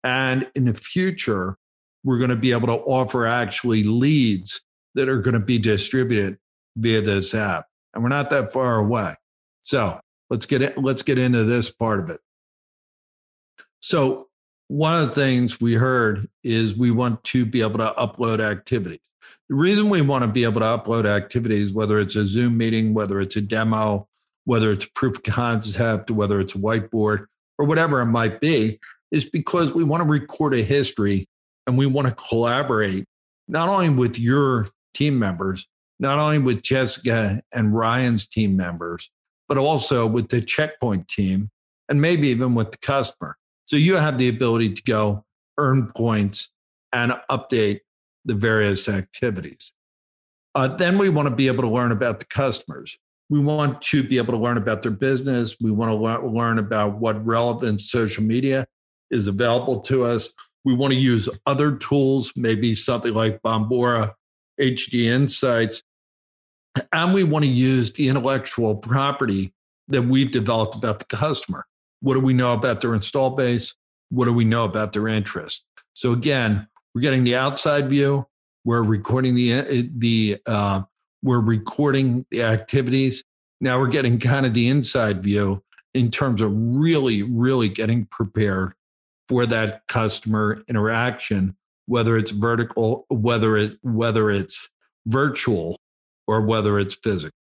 And 0.03 0.47
in 0.53 0.65
the 0.65 0.75
future, 0.75 1.57
we're 2.03 2.19
going 2.19 2.29
to 2.29 2.35
be 2.35 2.51
able 2.51 2.67
to 2.67 2.83
offer 2.83 3.25
actually 3.25 3.83
leads 3.83 4.61
that 4.95 5.09
are 5.09 5.19
going 5.19 5.33
to 5.33 5.39
be 5.39 5.59
distributed 5.59 6.37
via 6.75 7.01
this 7.01 7.33
app. 7.33 7.67
And 7.93 8.03
we're 8.03 8.09
not 8.09 8.29
that 8.29 8.51
far 8.51 8.77
away. 8.77 9.15
So 9.61 9.99
let's 10.29 10.45
get 10.45 10.61
it, 10.61 10.77
let's 10.77 11.01
get 11.01 11.17
into 11.17 11.43
this 11.43 11.69
part 11.69 11.99
of 11.99 12.09
it. 12.09 12.19
So 13.79 14.29
one 14.67 14.99
of 14.99 15.09
the 15.09 15.15
things 15.15 15.59
we 15.59 15.73
heard 15.73 16.29
is 16.43 16.75
we 16.75 16.91
want 16.91 17.23
to 17.25 17.45
be 17.45 17.61
able 17.61 17.79
to 17.79 17.93
upload 17.97 18.39
activities. 18.39 19.01
The 19.49 19.55
reason 19.55 19.89
we 19.89 20.01
want 20.01 20.23
to 20.23 20.27
be 20.27 20.43
able 20.45 20.61
to 20.61 20.65
upload 20.65 21.05
activities, 21.05 21.71
whether 21.71 21.99
it's 21.99 22.15
a 22.15 22.25
Zoom 22.25 22.57
meeting, 22.57 22.93
whether 22.93 23.19
it's 23.19 23.35
a 23.35 23.41
demo, 23.41 24.07
whether 24.45 24.71
it's 24.71 24.85
proof 24.95 25.17
of 25.17 25.23
concept, 25.23 26.11
whether 26.11 26.39
it's 26.39 26.55
a 26.55 26.57
whiteboard, 26.57 27.25
or 27.57 27.67
whatever 27.67 28.01
it 28.01 28.07
might 28.07 28.41
be, 28.41 28.79
is 29.11 29.29
because 29.29 29.73
we 29.73 29.83
want 29.83 30.01
to 30.01 30.09
record 30.09 30.53
a 30.53 30.63
history 30.63 31.27
and 31.67 31.77
we 31.77 31.85
want 31.85 32.07
to 32.07 32.15
collaborate 32.15 33.05
not 33.47 33.69
only 33.69 33.89
with 33.89 34.17
your 34.17 34.67
team 34.93 35.19
members, 35.19 35.67
not 35.99 36.19
only 36.19 36.39
with 36.39 36.63
Jessica 36.63 37.41
and 37.53 37.73
Ryan's 37.73 38.27
team 38.27 38.55
members, 38.55 39.09
but 39.47 39.57
also 39.57 40.07
with 40.07 40.29
the 40.29 40.41
checkpoint 40.41 41.07
team 41.07 41.49
and 41.89 42.01
maybe 42.01 42.29
even 42.29 42.55
with 42.55 42.71
the 42.71 42.77
customer. 42.77 43.37
So 43.65 43.75
you 43.75 43.95
have 43.95 44.17
the 44.17 44.29
ability 44.29 44.73
to 44.73 44.81
go 44.83 45.25
earn 45.57 45.91
points 45.95 46.49
and 46.91 47.13
update 47.29 47.81
the 48.25 48.33
various 48.33 48.87
activities. 48.87 49.71
Uh, 50.55 50.67
then 50.67 50.97
we 50.97 51.09
want 51.09 51.27
to 51.27 51.35
be 51.35 51.47
able 51.47 51.63
to 51.63 51.69
learn 51.69 51.91
about 51.91 52.19
the 52.19 52.25
customers. 52.25 52.97
We 53.29 53.39
want 53.39 53.81
to 53.83 54.03
be 54.03 54.17
able 54.17 54.33
to 54.33 54.39
learn 54.39 54.57
about 54.57 54.83
their 54.83 54.91
business. 54.91 55.57
We 55.59 55.71
want 55.71 55.91
to 55.91 56.27
learn 56.27 56.59
about 56.59 56.99
what 56.99 57.25
relevant 57.25 57.81
social 57.81 58.23
media 58.23 58.65
is 59.09 59.27
available 59.27 59.81
to 59.81 60.05
us. 60.05 60.33
We 60.65 60.75
want 60.75 60.93
to 60.93 60.99
use 60.99 61.27
other 61.45 61.75
tools, 61.75 62.31
maybe 62.35 62.75
something 62.75 63.13
like 63.13 63.41
Bombora, 63.41 64.13
HG 64.59 65.05
Insights. 65.05 65.83
And 66.91 67.13
we 67.13 67.23
want 67.23 67.45
to 67.45 67.51
use 67.51 67.93
the 67.93 68.09
intellectual 68.09 68.75
property 68.75 69.53
that 69.87 70.03
we've 70.03 70.31
developed 70.31 70.75
about 70.75 70.99
the 70.99 71.05
customer. 71.05 71.65
What 72.01 72.15
do 72.15 72.19
we 72.19 72.33
know 72.33 72.53
about 72.53 72.81
their 72.81 72.95
install 72.95 73.31
base? 73.31 73.75
What 74.09 74.25
do 74.25 74.33
we 74.33 74.45
know 74.45 74.65
about 74.65 74.93
their 74.93 75.07
interest? 75.07 75.65
So 75.93 76.11
again, 76.11 76.67
we're 76.93 77.01
getting 77.01 77.23
the 77.23 77.35
outside 77.35 77.89
view. 77.89 78.27
We're 78.65 78.83
recording 78.83 79.35
the 79.35 79.89
the 79.95 80.39
uh, 80.45 80.83
we're 81.21 81.41
recording 81.41 82.25
the 82.31 82.43
activities. 82.43 83.23
Now 83.61 83.79
we're 83.79 83.87
getting 83.87 84.19
kind 84.19 84.45
of 84.45 84.53
the 84.53 84.67
inside 84.67 85.23
view 85.23 85.63
in 85.93 86.11
terms 86.11 86.41
of 86.41 86.51
really, 86.53 87.23
really 87.23 87.69
getting 87.69 88.05
prepared 88.05 88.73
for 89.27 89.45
that 89.45 89.87
customer 89.87 90.63
interaction, 90.67 91.55
whether 91.85 92.17
it's 92.17 92.31
vertical, 92.31 93.05
whether 93.09 93.57
it 93.57 93.77
whether 93.81 94.29
it's 94.29 94.69
virtual 95.05 95.77
or 96.27 96.41
whether 96.41 96.79
it's 96.79 96.95
physical. 96.95 97.35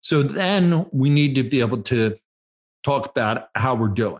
So 0.00 0.22
then 0.22 0.86
we 0.92 1.10
need 1.10 1.34
to 1.36 1.42
be 1.42 1.60
able 1.60 1.82
to 1.84 2.16
talk 2.82 3.06
about 3.08 3.48
how 3.54 3.74
we're 3.74 3.88
doing. 3.88 4.18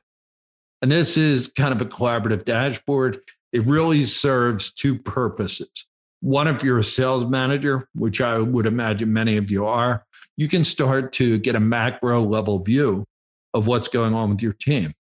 And 0.82 0.90
this 0.90 1.16
is 1.16 1.48
kind 1.48 1.72
of 1.72 1.80
a 1.80 1.84
collaborative 1.84 2.44
dashboard. 2.44 3.20
It 3.52 3.64
really 3.66 4.04
serves 4.06 4.72
two 4.72 4.98
purposes. 4.98 5.86
One, 6.20 6.48
if 6.48 6.62
you're 6.62 6.78
a 6.78 6.84
sales 6.84 7.26
manager, 7.26 7.88
which 7.94 8.20
I 8.20 8.38
would 8.38 8.66
imagine 8.66 9.12
many 9.12 9.36
of 9.36 9.50
you 9.50 9.66
are, 9.66 10.04
you 10.36 10.48
can 10.48 10.64
start 10.64 11.12
to 11.14 11.38
get 11.38 11.54
a 11.54 11.60
macro 11.60 12.22
level 12.22 12.58
view 12.60 13.04
of 13.52 13.66
what's 13.66 13.88
going 13.88 14.14
on 14.14 14.30
with 14.30 14.42
your 14.42 14.54
team. 14.54 14.94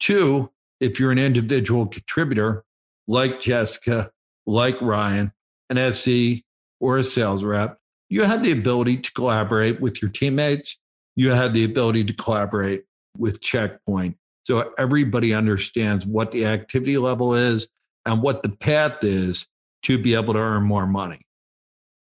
Two, 0.00 0.50
if 0.80 0.98
you're 0.98 1.12
an 1.12 1.18
individual 1.18 1.86
contributor 1.86 2.63
like 3.06 3.40
Jessica, 3.40 4.10
like 4.46 4.80
Ryan, 4.80 5.32
an 5.70 5.78
SE 5.78 6.44
or 6.80 6.98
a 6.98 7.04
sales 7.04 7.44
rep, 7.44 7.78
you 8.08 8.22
have 8.22 8.42
the 8.42 8.52
ability 8.52 8.98
to 8.98 9.12
collaborate 9.12 9.80
with 9.80 10.02
your 10.02 10.10
teammates. 10.10 10.78
You 11.16 11.30
have 11.30 11.54
the 11.54 11.64
ability 11.64 12.04
to 12.04 12.12
collaborate 12.12 12.84
with 13.16 13.40
Checkpoint. 13.40 14.16
So 14.46 14.72
everybody 14.76 15.32
understands 15.32 16.04
what 16.04 16.30
the 16.30 16.46
activity 16.46 16.98
level 16.98 17.34
is 17.34 17.68
and 18.04 18.20
what 18.20 18.42
the 18.42 18.50
path 18.50 19.02
is 19.02 19.46
to 19.84 19.98
be 19.98 20.14
able 20.14 20.34
to 20.34 20.40
earn 20.40 20.64
more 20.64 20.86
money. 20.86 21.20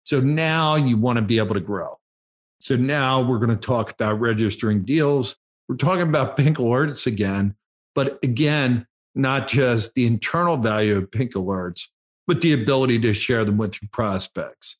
So 0.03 0.19
now 0.19 0.75
you 0.75 0.97
want 0.97 1.17
to 1.17 1.21
be 1.21 1.37
able 1.37 1.55
to 1.55 1.61
grow. 1.61 1.97
So 2.59 2.75
now 2.75 3.21
we're 3.21 3.39
going 3.39 3.49
to 3.49 3.55
talk 3.55 3.91
about 3.91 4.19
registering 4.19 4.83
deals. 4.83 5.35
We're 5.67 5.77
talking 5.77 6.03
about 6.03 6.37
pink 6.37 6.57
alerts 6.57 7.07
again, 7.07 7.55
but 7.95 8.19
again, 8.23 8.87
not 9.15 9.47
just 9.47 9.93
the 9.93 10.05
internal 10.05 10.57
value 10.57 10.97
of 10.97 11.11
pink 11.11 11.33
alerts, 11.33 11.87
but 12.27 12.41
the 12.41 12.53
ability 12.53 12.99
to 12.99 13.13
share 13.13 13.43
them 13.43 13.57
with 13.57 13.81
your 13.81 13.89
prospects. 13.91 14.77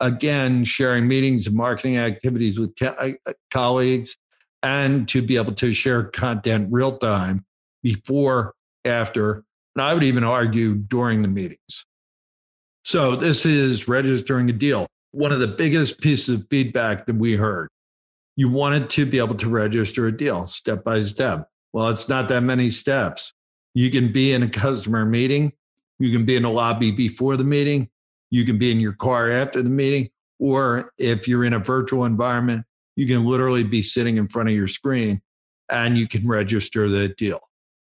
Again, 0.00 0.64
sharing 0.64 1.06
meetings 1.06 1.46
and 1.46 1.56
marketing 1.56 1.96
activities 1.96 2.58
with 2.58 2.80
uh, 2.82 3.12
uh, 3.26 3.32
colleagues 3.50 4.16
and 4.62 5.08
to 5.08 5.22
be 5.22 5.36
able 5.36 5.52
to 5.52 5.72
share 5.72 6.04
content 6.04 6.68
real 6.70 6.98
time 6.98 7.44
before, 7.82 8.54
after, 8.84 9.44
and 9.74 9.82
I 9.82 9.94
would 9.94 10.02
even 10.02 10.24
argue 10.24 10.74
during 10.76 11.22
the 11.22 11.28
meetings. 11.28 11.86
So 12.84 13.16
this 13.16 13.46
is 13.46 13.88
registering 13.88 14.50
a 14.50 14.52
deal. 14.52 14.86
One 15.12 15.32
of 15.32 15.40
the 15.40 15.46
biggest 15.46 16.00
pieces 16.00 16.40
of 16.40 16.46
feedback 16.50 17.06
that 17.06 17.16
we 17.16 17.36
heard. 17.36 17.68
You 18.34 18.48
wanted 18.48 18.90
to 18.90 19.06
be 19.06 19.18
able 19.18 19.34
to 19.36 19.48
register 19.48 20.06
a 20.06 20.16
deal 20.16 20.46
step 20.46 20.84
by 20.84 21.02
step. 21.02 21.48
Well, 21.72 21.88
it's 21.88 22.08
not 22.08 22.28
that 22.28 22.42
many 22.42 22.70
steps. 22.70 23.32
You 23.74 23.90
can 23.90 24.12
be 24.12 24.32
in 24.32 24.42
a 24.42 24.48
customer 24.48 25.04
meeting. 25.04 25.52
You 25.98 26.12
can 26.12 26.24
be 26.24 26.36
in 26.36 26.44
a 26.44 26.50
lobby 26.50 26.90
before 26.90 27.36
the 27.36 27.44
meeting. 27.44 27.88
You 28.30 28.44
can 28.44 28.58
be 28.58 28.70
in 28.70 28.80
your 28.80 28.92
car 28.92 29.30
after 29.30 29.62
the 29.62 29.70
meeting. 29.70 30.10
Or 30.38 30.92
if 30.98 31.28
you're 31.28 31.44
in 31.44 31.52
a 31.52 31.58
virtual 31.58 32.04
environment, 32.04 32.64
you 32.96 33.06
can 33.06 33.24
literally 33.24 33.64
be 33.64 33.82
sitting 33.82 34.16
in 34.16 34.28
front 34.28 34.48
of 34.48 34.54
your 34.54 34.68
screen 34.68 35.22
and 35.70 35.96
you 35.96 36.08
can 36.08 36.26
register 36.26 36.88
the 36.88 37.08
deal. 37.08 37.40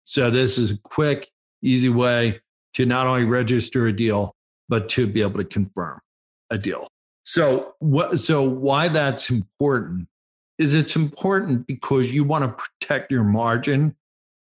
So 0.05 0.31
this 0.31 0.59
is 0.59 0.73
a 0.73 0.79
quick, 0.79 1.29
easy 1.63 1.89
way 1.89 2.41
to 2.75 2.87
not 2.87 3.07
only 3.07 3.25
register 3.25 3.87
a 3.87 3.93
deal, 3.93 4.35
but 4.69 4.89
to 4.91 5.07
be 5.07 5.23
able 5.23 5.39
to 5.39 5.45
confirm 5.45 6.01
a 6.51 6.59
deal. 6.59 6.89
So 7.25 7.75
what 7.79 8.19
so 8.19 8.49
why 8.49 8.89
that's 8.89 9.29
important 9.29 10.09
is 10.59 10.75
it's 10.75 10.97
important 10.97 11.67
because 11.67 12.13
you 12.13 12.25
want 12.25 12.45
to 12.45 12.65
protect 12.65 13.13
your 13.13 13.25
margin 13.25 13.95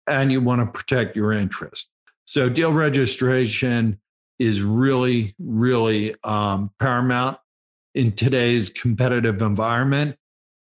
and 0.07 0.31
you 0.31 0.41
want 0.41 0.61
to 0.61 0.67
protect 0.67 1.17
your 1.17 1.33
interest. 1.33 1.89
So 2.27 2.49
deal 2.49 2.73
registration 2.73 4.01
is 4.39 4.63
really, 4.63 5.35
really 5.39 6.15
um, 6.25 6.71
paramount 6.79 7.39
in 7.95 8.13
today's 8.13 8.69
competitive 8.69 9.41
environment. 9.41 10.17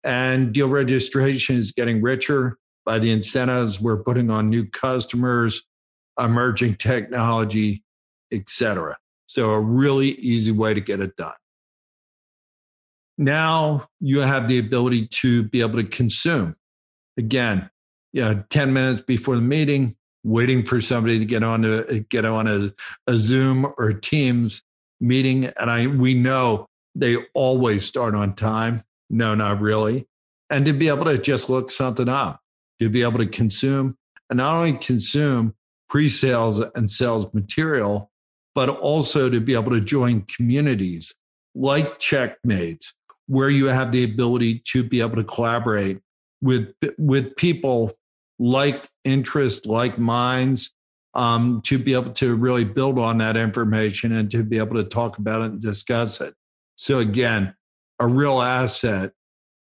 And 0.04 0.54
deal 0.54 0.70
registration 0.70 1.58
is 1.58 1.72
getting 1.72 2.02
richer 2.02 2.58
by 2.86 2.98
the 2.98 3.12
incentives 3.12 3.79
we're 3.79 4.01
putting 4.01 4.32
on 4.32 4.50
new 4.50 4.66
customers, 4.66 5.62
emerging 6.20 6.75
technology, 6.75 7.84
et 8.32 8.50
cetera. 8.50 8.98
So 9.27 9.51
a 9.51 9.62
really 9.62 10.12
easy 10.14 10.51
way 10.51 10.74
to 10.74 10.82
get 10.82 11.00
it 11.00 11.16
done. 11.16 11.34
Now 13.18 13.88
you 14.00 14.20
have 14.20 14.48
the 14.48 14.58
ability 14.58 15.08
to 15.08 15.44
be 15.44 15.62
able 15.62 15.75
to 15.75 15.84
consume. 15.84 16.55
Again, 17.18 17.70
you 18.14 18.22
know, 18.22 18.44
10 18.50 18.74
minutes 18.74 19.02
before 19.02 19.36
the 19.36 19.42
meeting, 19.42 19.96
waiting 20.24 20.64
for 20.64 20.82
somebody 20.82 21.20
to 21.20 21.26
get 21.26 21.44
on 21.44 21.64
to 21.64 22.06
get 22.10 22.26
on 22.26 22.48
a, 22.48 22.72
a 23.08 23.14
Zoom 23.14 23.66
or 23.78 23.94
Teams 23.94 24.62
meeting. 25.00 25.46
And 25.46 25.70
I 25.72 25.88
we 25.88 26.14
know 26.14 26.68
they 26.96 27.18
always 27.34 27.86
start 27.86 28.16
on 28.16 28.36
time. 28.36 28.84
No, 29.10 29.36
not 29.36 29.62
really. 29.62 30.08
And 30.50 30.66
to 30.66 30.74
be 30.74 30.90
able 30.90 31.06
to 31.06 31.18
just 31.18 31.50
look 31.50 31.72
something 31.72 32.10
up, 32.10 32.42
to 32.80 32.90
be 32.90 33.04
able 33.04 33.20
to 33.20 33.26
consume 33.26 33.98
and 34.30 34.38
not 34.38 34.56
only 34.56 34.74
consume 34.74 35.56
pre-sales 35.90 36.60
and 36.76 36.90
sales 36.90 37.34
material, 37.34 38.12
but 38.56 38.70
also 38.70 39.30
to 39.30 39.40
be 39.40 39.54
able 39.54 39.72
to 39.72 39.82
join 39.82 40.22
communities 40.22 41.14
like 41.54 42.00
Checkmates, 42.00 42.94
where 43.28 43.50
you 43.50 43.66
have 43.68 43.92
the 43.92 44.04
ability 44.04 44.62
to 44.68 44.84
be 44.84 45.02
able 45.02 45.18
to 45.18 45.24
collaborate 45.24 46.00
with 46.42 46.74
with 46.98 47.36
people 47.36 47.92
like 48.42 48.90
interest, 49.04 49.68
like 49.68 50.00
minds, 50.00 50.74
um, 51.14 51.62
to 51.64 51.77
be 51.77 51.94
able 51.94 52.12
to 52.12 52.36
really 52.36 52.64
build 52.64 52.98
on 52.98 53.20
that 53.20 53.38
information 53.38 54.12
and 54.12 54.32
to 54.32 54.44
be 54.44 54.58
able 54.58 54.75
to 54.75 54.84
talk 54.84 55.20
about 55.20 55.42
it 55.42 55.51
and 55.51 55.62
discuss 55.62 56.20
it. 56.20 56.34
So 56.75 57.00
again, 57.00 57.54
a 58.00 58.08
real 58.08 58.42
asset 58.42 59.12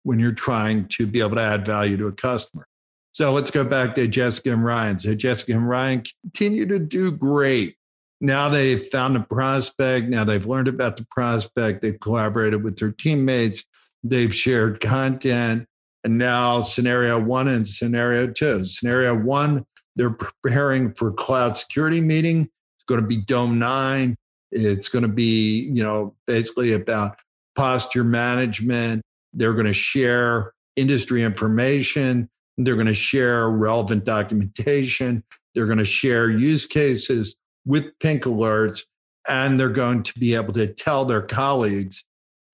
when 0.03 0.17
you're 0.17 0.31
trying 0.31 0.87
to 0.87 1.05
be 1.05 1.19
able 1.19 1.35
to 1.35 1.41
add 1.41 1.63
value 1.63 1.95
to 1.97 2.07
a 2.07 2.11
customer. 2.11 2.67
So 3.13 3.31
let's 3.33 3.51
go 3.51 3.63
back 3.63 3.93
to 3.95 4.07
Jessica 4.07 4.53
and 4.53 4.63
Ryan. 4.63 4.97
So 4.97 5.13
Jessica 5.13 5.51
and 5.53 5.69
Ryan 5.69 6.03
continue 6.23 6.65
to 6.65 6.79
do 6.79 7.11
great. 7.11 7.75
Now 8.19 8.49
they've 8.49 8.81
found 8.81 9.15
a 9.15 9.19
prospect. 9.19 10.07
Now 10.07 10.23
they've 10.23 10.45
learned 10.45 10.69
about 10.69 10.97
the 10.97 11.05
prospect. 11.11 11.81
They've 11.81 11.99
collaborated 11.99 12.63
with 12.63 12.77
their 12.77 12.91
teammates. 12.91 13.65
They've 14.03 14.33
shared 14.33 14.79
content. 14.79 15.67
And 16.03 16.17
now 16.17 16.61
scenario 16.61 17.19
one 17.19 17.47
and 17.47 17.67
scenario 17.67 18.27
two. 18.27 18.63
Scenario 18.65 19.15
one, 19.15 19.65
they're 19.95 20.09
preparing 20.09 20.93
for 20.93 21.11
cloud 21.11 21.57
security 21.57 22.01
meeting. 22.01 22.49
It's 22.77 22.85
going 22.87 23.01
to 23.01 23.07
be 23.07 23.17
Dome 23.17 23.59
9. 23.59 24.15
It's 24.51 24.89
going 24.89 25.03
to 25.03 25.07
be, 25.07 25.69
you 25.71 25.83
know, 25.83 26.15
basically 26.27 26.73
about 26.73 27.17
posture 27.55 28.03
management. 28.03 29.01
They're 29.33 29.53
going 29.53 29.65
to 29.65 29.73
share 29.73 30.53
industry 30.75 31.23
information. 31.23 32.29
They're 32.57 32.75
going 32.75 32.87
to 32.87 32.93
share 32.93 33.49
relevant 33.49 34.03
documentation. 34.03 35.23
They're 35.53 35.67
going 35.67 35.77
to 35.77 35.85
share 35.85 36.29
use 36.29 36.65
cases 36.65 37.35
with 37.65 37.97
pink 37.99 38.23
alerts. 38.23 38.83
And 39.27 39.59
they're 39.59 39.69
going 39.69 40.03
to 40.03 40.19
be 40.19 40.33
able 40.33 40.53
to 40.53 40.67
tell 40.67 41.05
their 41.05 41.21
colleagues 41.21 42.03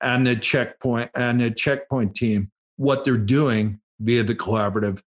and 0.01 0.27
the 0.27 0.35
checkpoint 0.35 1.09
and 1.15 1.41
the 1.41 1.49
checkpoint 1.49 2.15
team 2.15 2.51
what 2.77 3.05
they're 3.05 3.17
doing 3.17 3.79
via 3.99 4.23
the 4.23 4.35
collaborative 4.35 5.01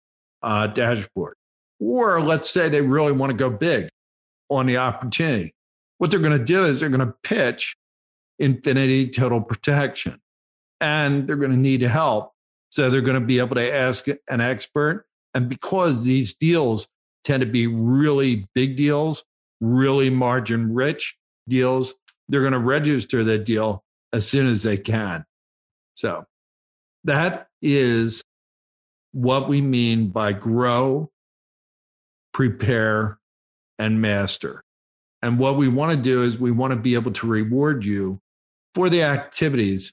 uh, 0.42 0.66
dashboard. 0.68 1.34
Or 1.78 2.20
let's 2.20 2.48
say 2.48 2.68
they 2.68 2.80
really 2.80 3.12
want 3.12 3.32
to 3.32 3.36
go 3.36 3.50
big 3.50 3.88
on 4.48 4.66
the 4.66 4.78
opportunity. 4.78 5.52
What 5.98 6.10
they're 6.10 6.20
going 6.20 6.38
to 6.38 6.44
do 6.44 6.64
is 6.64 6.80
they're 6.80 6.88
going 6.88 7.06
to 7.06 7.14
pitch 7.22 7.76
infinity 8.38 9.08
total 9.08 9.40
protection 9.40 10.20
and 10.80 11.26
they're 11.26 11.36
going 11.36 11.52
to 11.52 11.56
need 11.56 11.82
help. 11.82 12.32
So 12.70 12.90
they're 12.90 13.00
going 13.00 13.20
to 13.20 13.26
be 13.26 13.38
able 13.38 13.56
to 13.56 13.74
ask 13.74 14.06
an 14.08 14.40
expert. 14.40 15.06
And 15.34 15.48
because 15.48 16.04
these 16.04 16.34
deals 16.34 16.88
tend 17.24 17.40
to 17.40 17.46
be 17.46 17.66
really 17.66 18.46
big 18.54 18.76
deals, 18.76 19.24
really 19.60 20.10
margin 20.10 20.74
rich 20.74 21.16
deals, 21.48 21.94
they're 22.28 22.40
going 22.40 22.52
to 22.52 22.58
register 22.58 23.24
that 23.24 23.44
deal 23.44 23.84
as 24.12 24.28
soon 24.28 24.46
as 24.46 24.62
they 24.62 24.76
can. 24.76 25.24
So 25.94 26.24
that 27.04 27.45
is 27.66 28.22
what 29.12 29.48
we 29.48 29.60
mean 29.60 30.08
by 30.08 30.32
grow, 30.32 31.10
prepare, 32.32 33.18
and 33.78 34.00
master. 34.00 34.62
And 35.22 35.38
what 35.38 35.56
we 35.56 35.68
want 35.68 35.92
to 35.92 36.02
do 36.02 36.22
is 36.22 36.38
we 36.38 36.50
want 36.50 36.72
to 36.72 36.78
be 36.78 36.94
able 36.94 37.12
to 37.12 37.26
reward 37.26 37.84
you 37.84 38.20
for 38.74 38.88
the 38.88 39.02
activities 39.02 39.92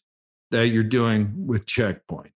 that 0.51 0.67
you're 0.67 0.83
doing 0.83 1.33
with 1.47 1.65
Checkpoint. 1.65 2.31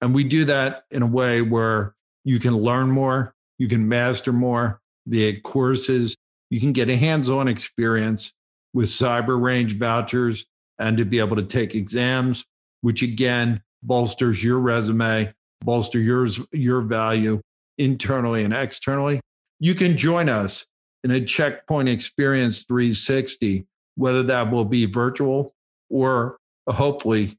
And 0.00 0.14
we 0.14 0.24
do 0.24 0.44
that 0.44 0.84
in 0.90 1.02
a 1.02 1.06
way 1.06 1.42
where 1.42 1.94
you 2.24 2.38
can 2.38 2.56
learn 2.56 2.90
more, 2.90 3.34
you 3.58 3.66
can 3.66 3.88
master 3.88 4.32
more 4.32 4.80
via 5.06 5.40
courses, 5.40 6.16
you 6.50 6.60
can 6.60 6.72
get 6.72 6.88
a 6.88 6.96
hands 6.96 7.28
on 7.30 7.48
experience 7.48 8.32
with 8.74 8.86
cyber 8.86 9.40
range 9.40 9.72
vouchers 9.78 10.46
and 10.78 10.98
to 10.98 11.04
be 11.04 11.18
able 11.18 11.36
to 11.36 11.42
take 11.42 11.74
exams, 11.74 12.44
which 12.82 13.02
again 13.02 13.62
bolsters 13.82 14.42
your 14.42 14.58
resume, 14.58 15.32
bolster 15.64 15.98
yours, 15.98 16.40
your 16.52 16.80
value 16.82 17.40
internally 17.78 18.44
and 18.44 18.54
externally. 18.54 19.20
You 19.58 19.74
can 19.74 19.96
join 19.96 20.28
us 20.28 20.66
in 21.04 21.10
a 21.10 21.24
checkpoint 21.24 21.88
experience 21.88 22.64
360, 22.64 23.66
whether 23.94 24.22
that 24.24 24.50
will 24.50 24.64
be 24.64 24.86
virtual 24.86 25.52
or 25.88 26.36
hopefully 26.68 27.38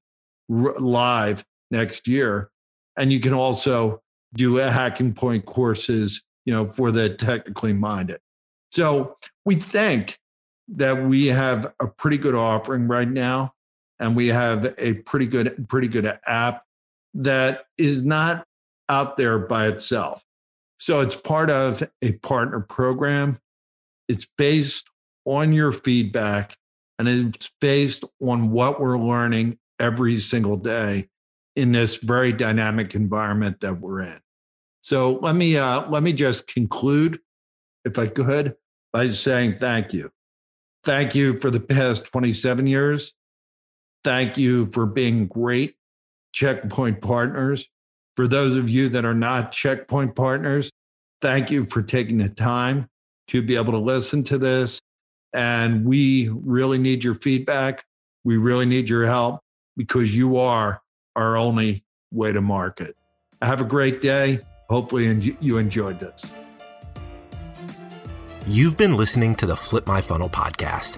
live 0.49 1.43
next 1.69 2.07
year. 2.07 2.49
And 2.97 3.11
you 3.11 3.19
can 3.19 3.33
also 3.33 4.01
do 4.33 4.59
a 4.59 4.69
hacking 4.69 5.13
point 5.13 5.45
courses, 5.45 6.23
you 6.45 6.53
know, 6.53 6.65
for 6.65 6.91
the 6.91 7.09
technically 7.09 7.73
minded. 7.73 8.19
So 8.71 9.17
we 9.45 9.55
think 9.55 10.17
that 10.69 11.03
we 11.03 11.27
have 11.27 11.73
a 11.79 11.87
pretty 11.87 12.17
good 12.17 12.35
offering 12.35 12.87
right 12.87 13.07
now, 13.07 13.53
and 13.99 14.15
we 14.15 14.27
have 14.27 14.75
a 14.77 14.95
pretty 14.95 15.27
good, 15.27 15.67
pretty 15.67 15.87
good 15.87 16.19
app 16.25 16.63
that 17.13 17.65
is 17.77 18.05
not 18.05 18.45
out 18.89 19.17
there 19.17 19.39
by 19.39 19.67
itself. 19.67 20.23
So 20.77 21.01
it's 21.01 21.15
part 21.15 21.49
of 21.49 21.87
a 22.01 22.13
partner 22.13 22.59
program. 22.59 23.39
It's 24.07 24.27
based 24.37 24.87
on 25.25 25.51
your 25.51 25.71
feedback 25.71 26.55
and 26.99 27.07
it's 27.07 27.51
based 27.59 28.05
on 28.21 28.51
what 28.51 28.79
we're 28.79 28.99
learning 28.99 29.57
every 29.79 30.17
single 30.17 30.57
day 30.57 31.09
in 31.55 31.71
this 31.71 31.97
very 31.97 32.31
dynamic 32.31 32.95
environment 32.95 33.59
that 33.61 33.79
we're 33.79 34.01
in. 34.01 34.19
So 34.81 35.13
let 35.17 35.35
me 35.35 35.57
uh, 35.57 35.89
let 35.89 36.03
me 36.03 36.13
just 36.13 36.47
conclude, 36.47 37.19
if 37.83 37.99
I 37.99 38.07
could, 38.07 38.55
by 38.93 39.07
saying 39.07 39.57
thank 39.57 39.93
you. 39.93 40.11
Thank 40.83 41.15
you 41.15 41.39
for 41.39 41.49
the 41.49 41.59
past 41.59 42.05
27 42.05 42.67
years. 42.67 43.13
Thank 44.03 44.37
you 44.37 44.65
for 44.67 44.85
being 44.85 45.27
great 45.27 45.75
checkpoint 46.31 47.01
partners. 47.01 47.67
For 48.15 48.27
those 48.27 48.55
of 48.55 48.69
you 48.69 48.89
that 48.89 49.05
are 49.05 49.13
not 49.13 49.51
checkpoint 49.51 50.15
partners, 50.15 50.71
thank 51.21 51.51
you 51.51 51.65
for 51.65 51.81
taking 51.81 52.17
the 52.17 52.29
time 52.29 52.89
to 53.29 53.41
be 53.41 53.55
able 53.55 53.73
to 53.73 53.79
listen 53.79 54.23
to 54.25 54.37
this. 54.37 54.81
And 55.33 55.85
we 55.85 56.29
really 56.29 56.77
need 56.77 57.03
your 57.03 57.15
feedback. 57.15 57.83
We 58.23 58.37
really 58.37 58.65
need 58.65 58.89
your 58.89 59.05
help 59.05 59.41
because 59.75 60.15
you 60.15 60.37
are 60.37 60.81
our 61.15 61.37
only 61.37 61.83
way 62.11 62.31
to 62.31 62.41
market. 62.41 62.95
Have 63.41 63.61
a 63.61 63.65
great 63.65 64.01
day. 64.01 64.39
Hopefully, 64.69 65.35
you 65.39 65.57
enjoyed 65.57 65.99
this. 65.99 66.31
You've 68.47 68.77
been 68.77 68.95
listening 68.95 69.35
to 69.35 69.45
the 69.45 69.55
Flip 69.55 69.85
My 69.87 70.01
Funnel 70.01 70.29
podcast. 70.29 70.97